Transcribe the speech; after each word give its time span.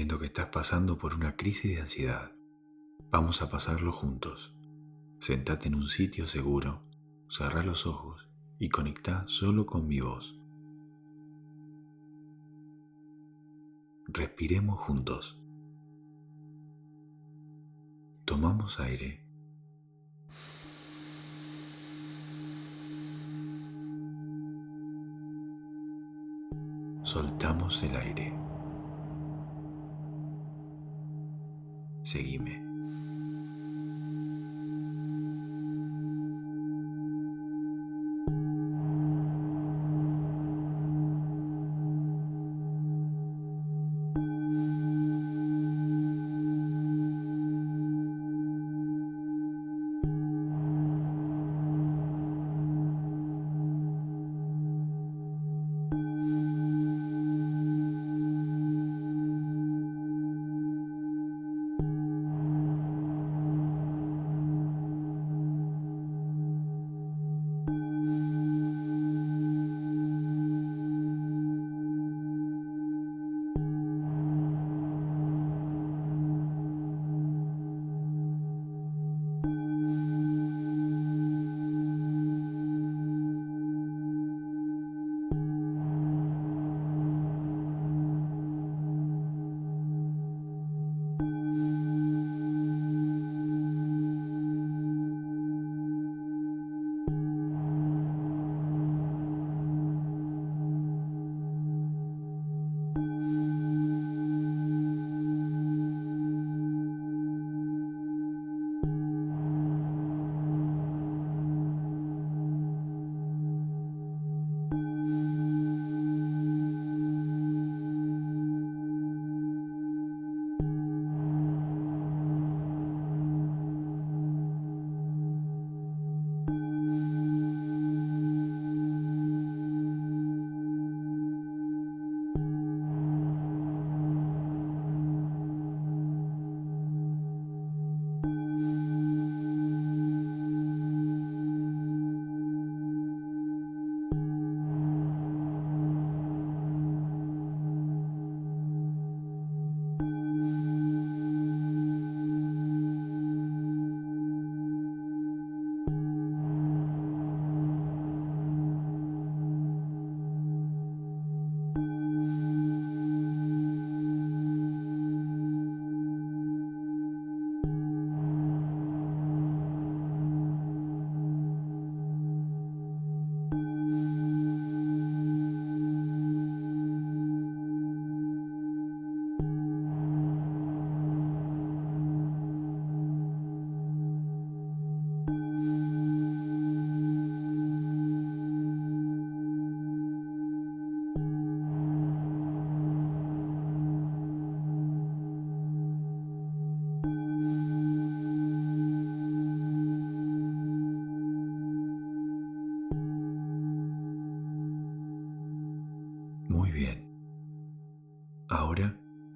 Entiendo 0.00 0.18
que 0.18 0.28
estás 0.28 0.46
pasando 0.46 0.96
por 0.96 1.12
una 1.12 1.36
crisis 1.36 1.74
de 1.74 1.82
ansiedad. 1.82 2.32
Vamos 3.10 3.42
a 3.42 3.50
pasarlo 3.50 3.92
juntos. 3.92 4.54
Sentate 5.18 5.68
en 5.68 5.74
un 5.74 5.90
sitio 5.90 6.26
seguro, 6.26 6.80
cerra 7.28 7.62
los 7.62 7.86
ojos 7.86 8.26
y 8.58 8.70
conecta 8.70 9.24
solo 9.28 9.66
con 9.66 9.86
mi 9.86 10.00
voz. 10.00 10.40
Respiremos 14.08 14.80
juntos. 14.80 15.38
Tomamos 18.24 18.80
aire. 18.80 19.22
Soltamos 27.02 27.82
el 27.82 27.96
aire. 27.96 28.59
Seguime. 32.10 32.69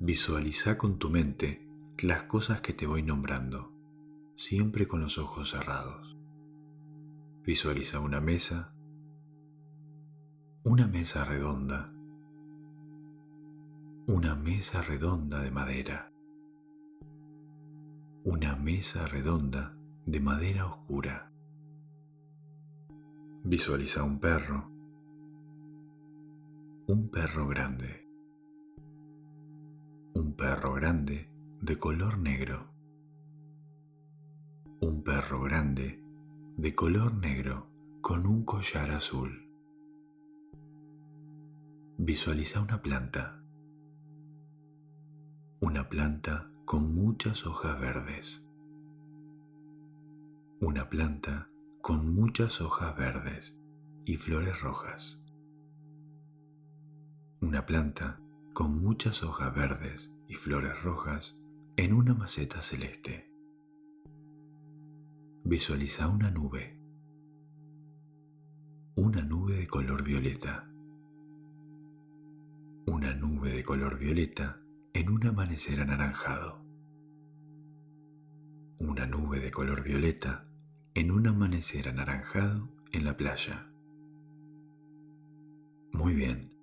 Visualiza 0.00 0.78
con 0.78 0.98
tu 0.98 1.10
mente 1.10 1.66
las 1.98 2.22
cosas 2.24 2.60
que 2.60 2.72
te 2.72 2.86
voy 2.86 3.02
nombrando, 3.02 3.72
siempre 4.36 4.86
con 4.86 5.00
los 5.00 5.18
ojos 5.18 5.50
cerrados. 5.50 6.16
Visualiza 7.44 7.98
una 7.98 8.20
mesa, 8.20 8.70
una 10.62 10.86
mesa 10.86 11.24
redonda, 11.24 11.86
una 14.06 14.36
mesa 14.36 14.82
redonda 14.82 15.40
de 15.42 15.50
madera, 15.50 16.12
una 18.22 18.54
mesa 18.54 19.06
redonda 19.06 19.72
de 20.06 20.20
madera 20.20 20.66
oscura. 20.66 21.32
Visualiza 23.42 24.04
un 24.04 24.20
perro, 24.20 24.70
un 26.86 27.08
perro 27.10 27.48
grande. 27.48 28.07
Perro 30.38 30.72
grande 30.74 31.28
de 31.60 31.80
color 31.80 32.16
negro. 32.16 32.68
Un 34.80 35.02
perro 35.02 35.42
grande 35.42 36.00
de 36.56 36.74
color 36.76 37.12
negro 37.12 37.66
con 38.00 38.24
un 38.24 38.44
collar 38.44 38.92
azul. 38.92 39.50
Visualiza 41.96 42.60
una 42.60 42.80
planta. 42.80 43.42
Una 45.58 45.88
planta 45.88 46.48
con 46.64 46.94
muchas 46.94 47.44
hojas 47.44 47.80
verdes. 47.80 48.46
Una 50.60 50.88
planta 50.88 51.48
con 51.80 52.14
muchas 52.14 52.60
hojas 52.60 52.96
verdes 52.96 53.56
y 54.04 54.16
flores 54.18 54.60
rojas 54.60 55.18
una 57.40 57.66
planta 57.66 58.20
con 58.52 58.82
muchas 58.82 59.22
hojas 59.22 59.54
verdes 59.54 60.10
y 60.28 60.34
flores 60.34 60.82
rojas 60.82 61.36
en 61.76 61.92
una 61.92 62.14
maceta 62.14 62.60
celeste. 62.60 63.28
Visualiza 65.44 66.08
una 66.08 66.30
nube, 66.30 66.78
una 68.94 69.22
nube 69.22 69.54
de 69.54 69.66
color 69.66 70.02
violeta, 70.02 70.70
una 72.86 73.14
nube 73.14 73.52
de 73.52 73.64
color 73.64 73.98
violeta 73.98 74.60
en 74.92 75.10
un 75.10 75.26
amanecer 75.26 75.80
anaranjado, 75.80 76.62
una 78.78 79.06
nube 79.06 79.40
de 79.40 79.50
color 79.50 79.82
violeta 79.82 80.46
en 80.94 81.10
un 81.10 81.26
amanecer 81.26 81.88
anaranjado 81.88 82.68
en 82.92 83.04
la 83.04 83.16
playa. 83.16 83.70
Muy 85.92 86.14
bien, 86.14 86.58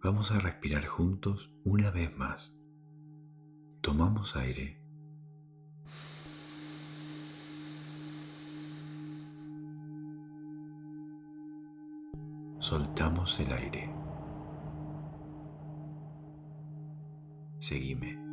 Vamos 0.00 0.30
a 0.30 0.38
respirar 0.38 0.86
juntos 0.86 1.50
una 1.64 1.90
vez 1.90 2.16
más. 2.16 2.54
Tomamos 3.80 4.36
aire. 4.36 4.76
Soltamos 12.58 13.40
el 13.40 13.52
aire. 13.52 13.90
Seguime. 17.60 18.27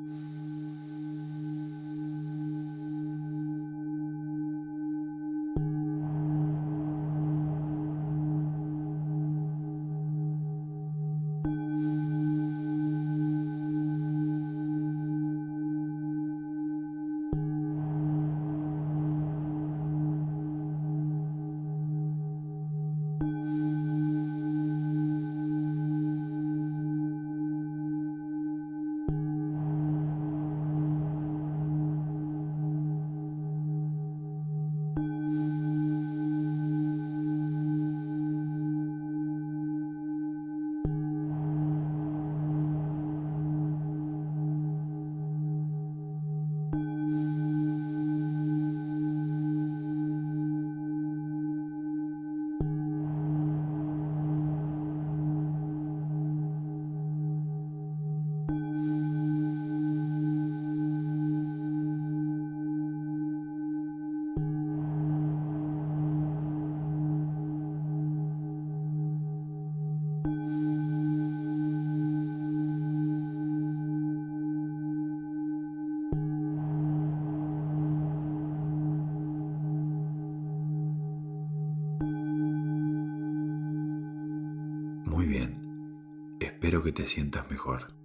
Muy 85.25 85.33
bien, 85.39 86.37
espero 86.39 86.83
que 86.83 86.91
te 86.91 87.07
sientas 87.07 87.49
mejor. 87.49 87.95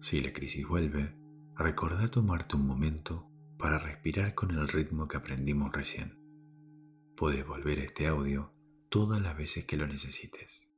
Si 0.00 0.22
la 0.22 0.32
crisis 0.32 0.66
vuelve, 0.66 1.14
recordá 1.54 2.08
tomarte 2.08 2.56
un 2.56 2.66
momento 2.66 3.28
para 3.58 3.78
respirar 3.78 4.34
con 4.34 4.50
el 4.52 4.66
ritmo 4.66 5.06
que 5.06 5.18
aprendimos 5.18 5.70
recién. 5.70 6.18
Puedes 7.14 7.46
volver 7.46 7.80
a 7.80 7.84
este 7.84 8.06
audio 8.06 8.54
todas 8.88 9.20
las 9.20 9.36
veces 9.36 9.66
que 9.66 9.76
lo 9.76 9.86
necesites. 9.86 10.69